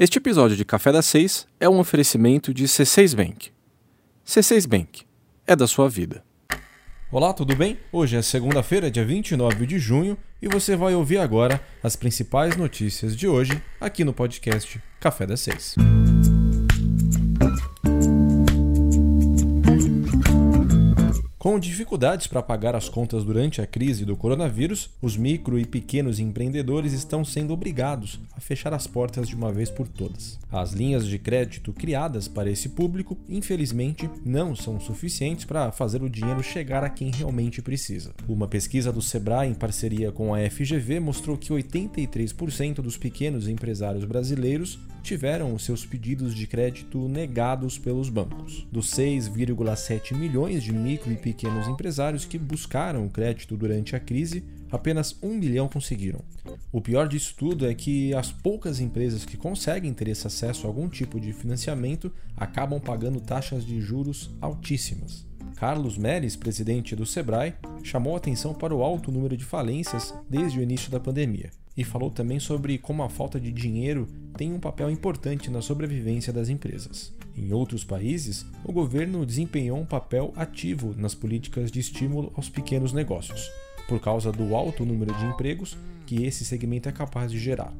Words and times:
Este 0.00 0.18
episódio 0.18 0.56
de 0.56 0.64
Café 0.64 0.92
das 0.92 1.06
Seis 1.06 1.44
é 1.58 1.68
um 1.68 1.80
oferecimento 1.80 2.54
de 2.54 2.66
C6 2.66 3.16
Bank. 3.16 3.50
C6 4.24 4.64
Bank 4.64 5.02
é 5.44 5.56
da 5.56 5.66
sua 5.66 5.88
vida. 5.88 6.22
Olá, 7.10 7.32
tudo 7.32 7.56
bem? 7.56 7.76
Hoje 7.90 8.16
é 8.16 8.22
segunda-feira, 8.22 8.92
dia 8.92 9.04
29 9.04 9.66
de 9.66 9.76
junho, 9.76 10.16
e 10.40 10.46
você 10.46 10.76
vai 10.76 10.94
ouvir 10.94 11.18
agora 11.18 11.60
as 11.82 11.96
principais 11.96 12.56
notícias 12.56 13.16
de 13.16 13.26
hoje 13.26 13.60
aqui 13.80 14.04
no 14.04 14.12
podcast 14.12 14.80
Café 15.00 15.26
das 15.26 15.40
Seis. 15.40 15.74
Com 21.38 21.56
dificuldades 21.56 22.26
para 22.26 22.42
pagar 22.42 22.74
as 22.74 22.88
contas 22.88 23.22
durante 23.22 23.62
a 23.62 23.66
crise 23.66 24.04
do 24.04 24.16
coronavírus, 24.16 24.90
os 25.00 25.16
micro 25.16 25.56
e 25.56 25.64
pequenos 25.64 26.18
empreendedores 26.18 26.92
estão 26.92 27.24
sendo 27.24 27.52
obrigados 27.52 28.18
a 28.36 28.40
fechar 28.40 28.74
as 28.74 28.88
portas 28.88 29.28
de 29.28 29.36
uma 29.36 29.52
vez 29.52 29.70
por 29.70 29.86
todas. 29.86 30.36
As 30.50 30.72
linhas 30.72 31.06
de 31.06 31.16
crédito 31.16 31.72
criadas 31.72 32.26
para 32.26 32.50
esse 32.50 32.70
público, 32.70 33.16
infelizmente, 33.28 34.10
não 34.26 34.56
são 34.56 34.80
suficientes 34.80 35.44
para 35.44 35.70
fazer 35.70 36.02
o 36.02 36.10
dinheiro 36.10 36.42
chegar 36.42 36.82
a 36.82 36.90
quem 36.90 37.12
realmente 37.12 37.62
precisa. 37.62 38.12
Uma 38.28 38.48
pesquisa 38.48 38.92
do 38.92 39.00
Sebrae 39.00 39.48
em 39.48 39.54
parceria 39.54 40.10
com 40.10 40.34
a 40.34 40.40
FGV 40.50 40.98
mostrou 40.98 41.38
que 41.38 41.52
83% 41.52 42.80
dos 42.80 42.96
pequenos 42.96 43.46
empresários 43.46 44.04
brasileiros 44.04 44.76
tiveram 45.02 45.54
os 45.54 45.64
seus 45.64 45.86
pedidos 45.86 46.34
de 46.34 46.46
crédito 46.46 47.08
negados 47.08 47.78
pelos 47.78 48.10
bancos. 48.10 48.66
Dos 48.70 48.90
6,7 48.90 50.14
milhões 50.14 50.62
de 50.62 50.72
micro 50.72 51.12
e 51.12 51.16
pequenos 51.28 51.68
empresários 51.68 52.24
que 52.24 52.38
buscaram 52.38 53.04
o 53.04 53.10
crédito 53.10 53.54
durante 53.54 53.94
a 53.94 54.00
crise, 54.00 54.42
apenas 54.70 55.14
um 55.22 55.34
milhão 55.34 55.68
conseguiram. 55.68 56.20
O 56.72 56.80
pior 56.80 57.06
disso 57.06 57.34
tudo 57.36 57.66
é 57.66 57.74
que 57.74 58.14
as 58.14 58.32
poucas 58.32 58.80
empresas 58.80 59.26
que 59.26 59.36
conseguem 59.36 59.92
ter 59.92 60.08
esse 60.08 60.26
acesso 60.26 60.66
a 60.66 60.70
algum 60.70 60.88
tipo 60.88 61.20
de 61.20 61.34
financiamento 61.34 62.10
acabam 62.34 62.80
pagando 62.80 63.20
taxas 63.20 63.62
de 63.66 63.78
juros 63.78 64.30
altíssimas. 64.40 65.26
Carlos 65.56 65.98
Meres, 65.98 66.34
presidente 66.34 66.96
do 66.96 67.04
Sebrae, 67.04 67.54
chamou 67.82 68.16
atenção 68.16 68.54
para 68.54 68.74
o 68.74 68.82
alto 68.82 69.12
número 69.12 69.36
de 69.36 69.44
falências 69.44 70.14
desde 70.30 70.58
o 70.58 70.62
início 70.62 70.90
da 70.90 70.98
pandemia 70.98 71.50
e 71.76 71.84
falou 71.84 72.10
também 72.10 72.40
sobre 72.40 72.78
como 72.78 73.02
a 73.02 73.10
falta 73.10 73.38
de 73.38 73.52
dinheiro 73.52 74.08
tem 74.34 74.50
um 74.50 74.58
papel 74.58 74.90
importante 74.90 75.50
na 75.50 75.60
sobrevivência 75.60 76.32
das 76.32 76.48
empresas. 76.48 77.12
Em 77.38 77.52
outros 77.52 77.84
países, 77.84 78.44
o 78.64 78.72
governo 78.72 79.24
desempenhou 79.24 79.78
um 79.78 79.86
papel 79.86 80.32
ativo 80.34 80.92
nas 80.98 81.14
políticas 81.14 81.70
de 81.70 81.78
estímulo 81.78 82.32
aos 82.34 82.48
pequenos 82.48 82.92
negócios, 82.92 83.48
por 83.86 84.00
causa 84.00 84.32
do 84.32 84.56
alto 84.56 84.84
número 84.84 85.14
de 85.14 85.24
empregos 85.24 85.78
que 86.04 86.24
esse 86.24 86.44
segmento 86.44 86.88
é 86.88 86.92
capaz 86.92 87.30
de 87.30 87.38
gerar. 87.38 87.72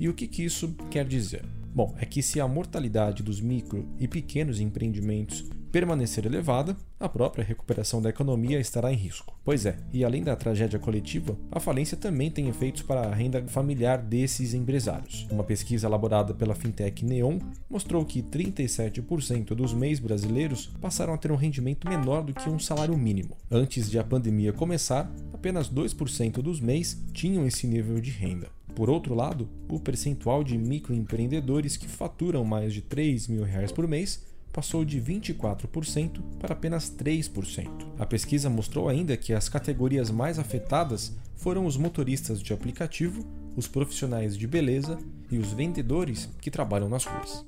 E 0.00 0.08
o 0.08 0.14
que, 0.14 0.26
que 0.26 0.44
isso 0.44 0.74
quer 0.90 1.06
dizer? 1.06 1.44
Bom, 1.72 1.94
é 1.98 2.04
que 2.04 2.20
se 2.20 2.40
a 2.40 2.48
mortalidade 2.48 3.22
dos 3.22 3.40
micro 3.40 3.88
e 4.00 4.08
pequenos 4.08 4.60
empreendimentos 4.60 5.44
permanecer 5.72 6.26
elevada, 6.26 6.76
a 6.98 7.08
própria 7.08 7.44
recuperação 7.44 8.00
da 8.00 8.10
economia 8.10 8.58
estará 8.58 8.92
em 8.92 8.96
risco. 8.96 9.38
Pois 9.44 9.66
é, 9.66 9.76
e 9.92 10.04
além 10.04 10.22
da 10.22 10.34
tragédia 10.34 10.78
coletiva, 10.78 11.36
a 11.50 11.60
falência 11.60 11.96
também 11.96 12.30
tem 12.30 12.48
efeitos 12.48 12.82
para 12.82 13.02
a 13.02 13.14
renda 13.14 13.44
familiar 13.48 13.98
desses 13.98 14.54
empresários. 14.54 15.26
Uma 15.30 15.44
pesquisa 15.44 15.86
elaborada 15.86 16.32
pela 16.34 16.54
fintech 16.54 17.04
Neon 17.04 17.38
mostrou 17.68 18.04
que 18.04 18.22
37% 18.22 19.54
dos 19.54 19.74
MEIs 19.74 19.98
brasileiros 19.98 20.66
passaram 20.80 21.14
a 21.14 21.18
ter 21.18 21.30
um 21.30 21.36
rendimento 21.36 21.88
menor 21.88 22.22
do 22.22 22.34
que 22.34 22.48
um 22.48 22.58
salário 22.58 22.96
mínimo. 22.96 23.36
Antes 23.50 23.90
de 23.90 23.98
a 23.98 24.04
pandemia 24.04 24.52
começar, 24.52 25.10
apenas 25.32 25.68
2% 25.68 26.42
dos 26.42 26.60
MEIs 26.60 27.04
tinham 27.12 27.46
esse 27.46 27.66
nível 27.66 28.00
de 28.00 28.10
renda. 28.10 28.48
Por 28.74 28.90
outro 28.90 29.14
lado, 29.14 29.48
o 29.70 29.80
percentual 29.80 30.44
de 30.44 30.58
microempreendedores 30.58 31.78
que 31.78 31.88
faturam 31.88 32.44
mais 32.44 32.74
de 32.74 32.82
3 32.82 33.26
mil 33.28 33.42
reais 33.42 33.72
por 33.72 33.88
mês 33.88 34.22
passou 34.52 34.84
de 34.84 35.00
24% 35.00 36.20
para 36.38 36.52
apenas 36.52 36.90
3%. 36.90 37.68
A 37.98 38.06
pesquisa 38.06 38.48
mostrou 38.48 38.88
ainda 38.88 39.16
que 39.16 39.32
as 39.32 39.48
categorias 39.48 40.10
mais 40.10 40.38
afetadas 40.38 41.12
foram 41.36 41.66
os 41.66 41.76
motoristas 41.76 42.40
de 42.40 42.52
aplicativo, 42.52 43.24
os 43.56 43.68
profissionais 43.68 44.36
de 44.36 44.46
beleza 44.46 44.98
e 45.30 45.38
os 45.38 45.52
vendedores 45.52 46.28
que 46.40 46.50
trabalham 46.50 46.88
nas 46.88 47.04
ruas. 47.04 47.44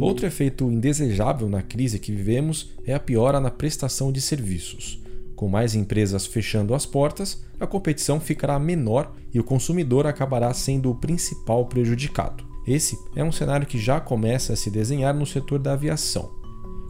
Outro 0.00 0.26
efeito 0.26 0.70
indesejável 0.70 1.48
na 1.48 1.62
crise 1.62 1.98
que 1.98 2.12
vivemos 2.12 2.70
é 2.84 2.92
a 2.92 3.00
piora 3.00 3.40
na 3.40 3.50
prestação 3.50 4.12
de 4.12 4.20
serviços. 4.20 5.00
Com 5.36 5.48
mais 5.48 5.74
empresas 5.74 6.26
fechando 6.26 6.74
as 6.74 6.84
portas, 6.84 7.44
a 7.58 7.66
competição 7.66 8.20
ficará 8.20 8.58
menor 8.58 9.12
e 9.32 9.40
o 9.40 9.44
consumidor 9.44 10.06
acabará 10.06 10.52
sendo 10.52 10.90
o 10.90 10.94
principal 10.94 11.66
prejudicado. 11.66 12.51
Esse 12.66 12.98
é 13.16 13.24
um 13.24 13.32
cenário 13.32 13.66
que 13.66 13.78
já 13.78 14.00
começa 14.00 14.52
a 14.52 14.56
se 14.56 14.70
desenhar 14.70 15.14
no 15.14 15.26
setor 15.26 15.58
da 15.58 15.72
aviação. 15.72 16.30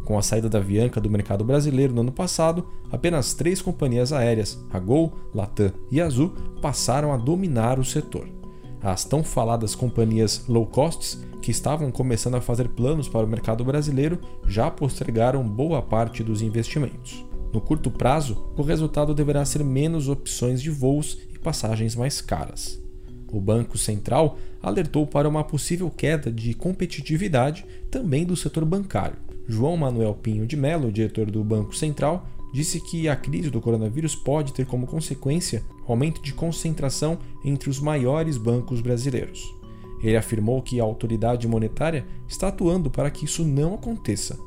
Com 0.05 0.19
a 0.19 0.22
saída 0.22 0.49
da 0.49 0.59
Avianca 0.59 1.00
do 1.00 1.09
mercado 1.09 1.44
brasileiro 1.44 1.94
no 1.94 2.00
ano 2.00 2.12
passado, 2.12 2.66
apenas 2.91 3.34
três 3.34 3.62
companhias 3.62 4.12
aéreas, 4.12 4.62
a 4.71 4.78
Gol, 4.78 5.12
Latam 5.34 5.72
e 5.91 6.00
Azul, 6.00 6.34
passaram 6.61 7.12
a 7.12 7.16
dominar 7.16 7.78
o 7.78 7.84
setor. 7.84 8.28
As 8.82 9.05
tão 9.05 9.22
faladas 9.22 9.77
companhias 9.77 10.44
low 10.49 10.66
costs, 10.66 11.22
que 11.41 11.53
estavam 11.53 11.91
começando 11.91 12.34
a 12.34 12.41
fazer 12.41 12.69
planos 12.69 13.09
para 13.09 13.25
o 13.25 13.28
mercado 13.28 13.65
brasileiro, 13.65 14.19
já 14.47 14.71
postergaram 14.71 15.43
boa 15.49 15.81
parte 15.81 16.22
dos 16.22 16.43
investimentos. 16.43 17.25
No 17.53 17.61
curto 17.61 17.91
prazo, 17.91 18.53
o 18.56 18.62
resultado 18.62 19.15
deverá 19.15 19.44
ser 19.44 19.62
menos 19.62 20.09
opções 20.09 20.61
de 20.61 20.71
voos 20.71 21.19
e 21.32 21.38
passagens 21.38 21.94
mais 21.94 22.21
caras. 22.21 22.81
O 23.32 23.41
Banco 23.41 23.78
Central 23.78 24.37
alertou 24.62 25.06
para 25.06 25.26
uma 25.26 25.43
possível 25.43 25.91
queda 25.91 26.31
de 26.31 26.53
competitividade 26.53 27.65
também 27.91 28.26
do 28.26 28.37
setor 28.37 28.66
bancário. 28.66 29.16
João 29.48 29.75
Manuel 29.76 30.15
Pinho 30.15 30.47
de 30.47 30.54
Mello, 30.54 30.93
diretor 30.93 31.31
do 31.31 31.43
Banco 31.43 31.75
Central, 31.75 32.28
disse 32.53 32.78
que 32.78 33.09
a 33.09 33.16
crise 33.16 33.48
do 33.48 33.60
coronavírus 33.60 34.15
pode 34.15 34.53
ter 34.53 34.66
como 34.66 34.87
consequência 34.87 35.65
aumento 35.88 36.22
de 36.22 36.34
concentração 36.34 37.19
entre 37.43 37.70
os 37.70 37.81
maiores 37.81 38.37
bancos 38.37 38.82
brasileiros. 38.82 39.54
Ele 40.03 40.16
afirmou 40.16 40.60
que 40.60 40.78
a 40.78 40.84
autoridade 40.84 41.49
monetária 41.49 42.04
está 42.28 42.49
atuando 42.49 42.91
para 42.91 43.10
que 43.10 43.25
isso 43.25 43.44
não 43.44 43.75
aconteça 43.75 44.38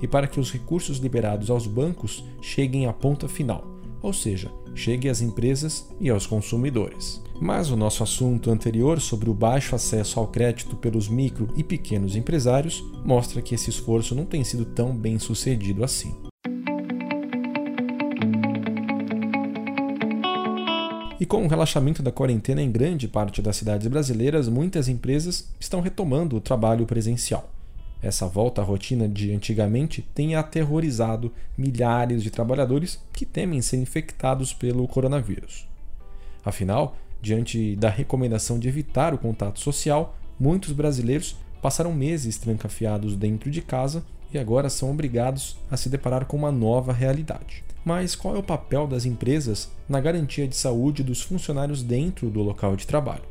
e 0.00 0.08
para 0.08 0.26
que 0.26 0.40
os 0.40 0.50
recursos 0.50 0.98
liberados 0.98 1.48
aos 1.48 1.66
bancos 1.66 2.24
cheguem 2.40 2.86
à 2.86 2.92
ponta 2.92 3.28
final, 3.28 3.64
ou 4.02 4.12
seja, 4.12 4.50
chegue 4.74 5.08
às 5.08 5.20
empresas 5.20 5.88
e 6.00 6.10
aos 6.10 6.26
consumidores. 6.26 7.22
Mas 7.42 7.72
o 7.72 7.76
nosso 7.76 8.04
assunto 8.04 8.52
anterior 8.52 9.00
sobre 9.00 9.28
o 9.28 9.34
baixo 9.34 9.74
acesso 9.74 10.20
ao 10.20 10.28
crédito 10.28 10.76
pelos 10.76 11.08
micro 11.08 11.52
e 11.56 11.64
pequenos 11.64 12.14
empresários 12.14 12.84
mostra 13.04 13.42
que 13.42 13.52
esse 13.52 13.68
esforço 13.68 14.14
não 14.14 14.24
tem 14.24 14.44
sido 14.44 14.64
tão 14.64 14.96
bem 14.96 15.18
sucedido 15.18 15.82
assim. 15.82 16.14
E 21.18 21.26
com 21.26 21.44
o 21.44 21.48
relaxamento 21.48 22.00
da 22.00 22.12
quarentena 22.12 22.62
em 22.62 22.70
grande 22.70 23.08
parte 23.08 23.42
das 23.42 23.56
cidades 23.56 23.88
brasileiras, 23.88 24.48
muitas 24.48 24.86
empresas 24.86 25.48
estão 25.58 25.80
retomando 25.80 26.36
o 26.36 26.40
trabalho 26.40 26.86
presencial. 26.86 27.50
Essa 28.00 28.28
volta 28.28 28.60
à 28.62 28.64
rotina 28.64 29.08
de 29.08 29.34
antigamente 29.34 30.00
tem 30.14 30.36
aterrorizado 30.36 31.32
milhares 31.58 32.22
de 32.22 32.30
trabalhadores 32.30 33.00
que 33.12 33.26
temem 33.26 33.60
ser 33.60 33.78
infectados 33.78 34.52
pelo 34.52 34.86
coronavírus. 34.86 35.66
Afinal, 36.44 36.96
diante 37.22 37.76
da 37.76 37.88
recomendação 37.88 38.58
de 38.58 38.68
evitar 38.68 39.14
o 39.14 39.18
contato 39.18 39.60
social, 39.60 40.16
muitos 40.38 40.72
brasileiros 40.72 41.36
passaram 41.62 41.94
meses 41.94 42.36
trancafiados 42.36 43.14
dentro 43.14 43.50
de 43.50 43.62
casa 43.62 44.04
e 44.34 44.38
agora 44.38 44.68
são 44.68 44.90
obrigados 44.90 45.56
a 45.70 45.76
se 45.76 45.88
deparar 45.88 46.26
com 46.26 46.36
uma 46.36 46.50
nova 46.50 46.92
realidade. 46.92 47.62
Mas 47.84 48.14
qual 48.14 48.34
é 48.34 48.38
o 48.38 48.42
papel 48.42 48.86
das 48.86 49.06
empresas 49.06 49.70
na 49.88 50.00
garantia 50.00 50.48
de 50.48 50.56
saúde 50.56 51.02
dos 51.02 51.22
funcionários 51.22 51.82
dentro 51.82 52.28
do 52.28 52.42
local 52.42 52.74
de 52.74 52.86
trabalho? 52.86 53.24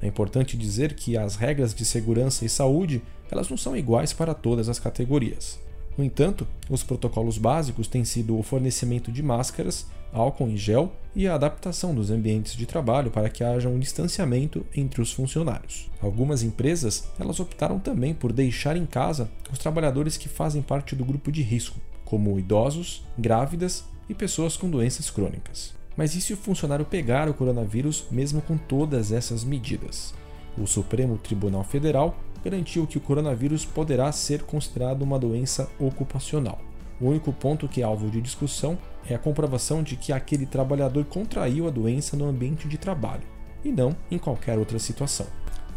É 0.00 0.06
importante 0.06 0.56
dizer 0.56 0.94
que 0.94 1.16
as 1.16 1.36
regras 1.36 1.74
de 1.74 1.84
segurança 1.84 2.44
e 2.44 2.48
saúde 2.48 3.02
elas 3.30 3.48
não 3.48 3.56
são 3.56 3.76
iguais 3.76 4.12
para 4.12 4.34
todas 4.34 4.68
as 4.68 4.78
categorias. 4.78 5.58
No 5.96 6.04
entanto, 6.04 6.46
os 6.68 6.82
protocolos 6.82 7.38
básicos 7.38 7.88
têm 7.88 8.04
sido 8.04 8.38
o 8.38 8.42
fornecimento 8.42 9.10
de 9.10 9.22
máscaras, 9.22 9.86
álcool 10.12 10.48
em 10.48 10.56
gel 10.56 10.92
e 11.14 11.26
a 11.26 11.34
adaptação 11.34 11.94
dos 11.94 12.10
ambientes 12.10 12.54
de 12.54 12.66
trabalho 12.66 13.10
para 13.10 13.30
que 13.30 13.42
haja 13.42 13.68
um 13.68 13.78
distanciamento 13.78 14.66
entre 14.76 15.00
os 15.00 15.12
funcionários. 15.12 15.90
Algumas 16.00 16.42
empresas 16.42 17.08
elas 17.18 17.40
optaram 17.40 17.78
também 17.78 18.12
por 18.12 18.32
deixar 18.32 18.76
em 18.76 18.84
casa 18.84 19.30
os 19.50 19.58
trabalhadores 19.58 20.16
que 20.16 20.28
fazem 20.28 20.60
parte 20.60 20.94
do 20.94 21.04
grupo 21.04 21.32
de 21.32 21.42
risco, 21.42 21.80
como 22.04 22.38
idosos, 22.38 23.02
grávidas 23.16 23.84
e 24.08 24.14
pessoas 24.14 24.56
com 24.56 24.68
doenças 24.68 25.10
crônicas. 25.10 25.74
Mas 25.96 26.14
e 26.14 26.20
se 26.20 26.34
o 26.34 26.36
funcionário 26.36 26.84
pegar 26.84 27.28
o 27.28 27.34
coronavírus 27.34 28.04
mesmo 28.10 28.42
com 28.42 28.58
todas 28.58 29.10
essas 29.10 29.42
medidas? 29.42 30.12
O 30.58 30.66
Supremo 30.66 31.16
Tribunal 31.18 31.64
Federal 31.64 32.14
garantiu 32.44 32.86
que 32.86 32.98
o 32.98 33.00
coronavírus 33.00 33.64
poderá 33.64 34.12
ser 34.12 34.42
considerado 34.42 35.02
uma 35.02 35.18
doença 35.18 35.68
ocupacional. 35.80 36.60
O 37.00 37.08
único 37.08 37.32
ponto 37.32 37.68
que 37.68 37.82
é 37.82 37.84
alvo 37.84 38.10
de 38.10 38.20
discussão 38.20 38.78
é 39.08 39.14
a 39.14 39.18
comprovação 39.18 39.82
de 39.82 39.96
que 39.96 40.12
aquele 40.12 40.46
trabalhador 40.46 41.04
contraiu 41.04 41.66
a 41.66 41.70
doença 41.70 42.16
no 42.16 42.26
ambiente 42.26 42.66
de 42.68 42.78
trabalho. 42.78 43.22
e 43.64 43.72
não 43.72 43.96
em 44.10 44.18
qualquer 44.18 44.56
outra 44.58 44.78
situação. 44.78 45.26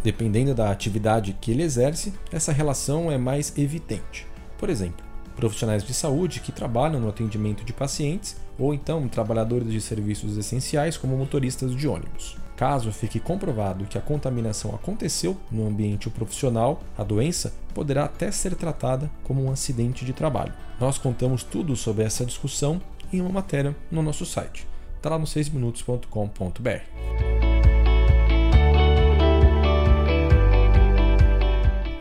Dependendo 0.03 0.53
da 0.53 0.69
atividade 0.69 1.35
que 1.41 1.49
ele 1.49 1.63
exerce, 1.63 2.13
essa 2.31 2.51
relação 2.51 3.11
é 3.11 3.17
mais 3.17 3.57
evidente. 3.57 4.27
Por 4.59 4.69
exemplo, 4.69 5.03
profissionais 5.35 5.83
de 5.83 5.93
saúde 5.93 6.39
que 6.39 6.51
trabalham 6.51 6.99
no 6.99 7.09
atendimento 7.09 7.63
de 7.63 7.73
pacientes 7.73 8.35
ou 8.59 8.73
então 8.73 9.07
trabalhadores 9.07 9.71
de 9.71 9.81
serviços 9.81 10.37
essenciais 10.37 10.97
como 10.97 11.17
motoristas 11.17 11.75
de 11.75 11.87
ônibus. 11.87 12.37
Caso 12.59 12.91
fique 12.91 13.21
comprovado 13.21 13.85
que 13.85 13.97
a 13.97 14.01
contaminação 14.01 14.75
aconteceu 14.75 15.37
no 15.49 15.65
ambiente 15.65 16.09
profissional, 16.09 16.83
a 16.97 17.05
doença 17.05 17.53
poderá 17.73 18.03
até 18.03 18.29
ser 18.33 18.53
tratada 18.53 19.09
como 19.23 19.41
um 19.41 19.49
acidente 19.49 20.03
de 20.03 20.11
trabalho. 20.11 20.53
Nós 20.77 20.97
contamos 20.97 21.41
tudo 21.41 21.73
sobre 21.77 22.03
essa 22.03 22.25
discussão 22.25 22.81
em 23.13 23.21
uma 23.21 23.29
matéria 23.29 23.73
no 23.89 24.01
nosso 24.01 24.25
site. 24.25 24.67
Está 24.97 25.11
lá 25.11 25.17
no 25.17 25.23
6minutos.com.br. 25.23 26.69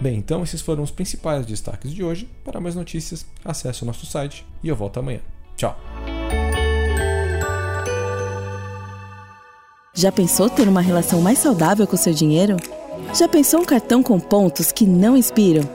Bem, 0.01 0.19
então 0.19 0.43
esses 0.43 0.61
foram 0.61 0.83
os 0.83 0.91
principais 0.91 1.47
destaques 1.47 1.95
de 1.95 2.03
hoje. 2.03 2.29
Para 2.45 2.61
mais 2.61 2.75
notícias, 2.75 3.25
acesse 3.45 3.85
o 3.85 3.87
nosso 3.87 4.07
site 4.07 4.45
e 4.61 4.67
eu 4.67 4.75
volto 4.75 4.99
amanhã. 4.99 5.21
Tchau! 5.57 5.79
Já 9.99 10.13
pensou 10.13 10.49
ter 10.49 10.69
uma 10.69 10.81
relação 10.81 11.21
mais 11.21 11.41
saudável 11.41 11.85
com 11.85 11.97
seu 11.97 12.15
dinheiro? 12.15 12.57
Já 13.13 13.27
pensou 13.27 13.63
um 13.63 13.65
cartão 13.65 14.01
com 14.01 14.21
pontos 14.21 14.71
que 14.71 14.87
não 14.87 15.17
inspiram? 15.17 15.69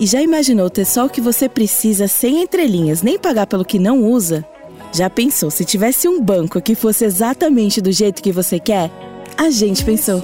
E 0.00 0.06
já 0.06 0.22
imaginou 0.22 0.70
ter 0.70 0.86
só 0.86 1.04
o 1.04 1.10
que 1.10 1.20
você 1.20 1.46
precisa 1.46 2.08
sem 2.08 2.40
entrelinhas 2.40 3.02
nem 3.02 3.18
pagar 3.18 3.46
pelo 3.46 3.66
que 3.66 3.78
não 3.78 4.02
usa? 4.02 4.46
Já 4.94 5.10
pensou 5.10 5.50
se 5.50 5.62
tivesse 5.62 6.08
um 6.08 6.22
banco 6.22 6.58
que 6.62 6.74
fosse 6.74 7.04
exatamente 7.04 7.82
do 7.82 7.92
jeito 7.92 8.22
que 8.22 8.32
você 8.32 8.58
quer? 8.58 8.90
A 9.36 9.50
gente 9.50 9.84
pensou. 9.84 10.22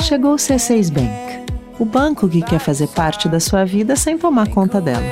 Chegou 0.00 0.32
o 0.32 0.36
C6 0.36 0.90
Bank, 0.90 1.52
o 1.78 1.84
banco 1.84 2.26
que 2.26 2.40
quer 2.40 2.60
fazer 2.60 2.88
parte 2.88 3.28
da 3.28 3.40
sua 3.40 3.66
vida 3.66 3.94
sem 3.94 4.16
tomar 4.16 4.48
conta 4.48 4.80
dela. 4.80 5.04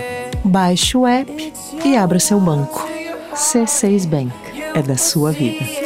Baixe 0.42 0.96
o 0.96 1.06
app 1.06 1.52
e 1.84 1.96
abra 1.98 2.18
seu 2.18 2.40
banco. 2.40 2.88
C6 3.34 4.06
Bank 4.06 4.32
é 4.74 4.80
da 4.80 4.96
sua 4.96 5.32
vida. 5.32 5.85